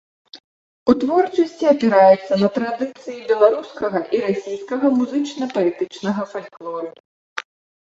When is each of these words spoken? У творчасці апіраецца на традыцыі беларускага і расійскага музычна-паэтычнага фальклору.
У 0.93 0.93
творчасці 1.01 1.65
апіраецца 1.73 2.33
на 2.45 2.49
традыцыі 2.55 3.21
беларускага 3.31 3.99
і 4.17 4.23
расійскага 4.27 4.85
музычна-паэтычнага 4.99 6.21
фальклору. 6.35 6.89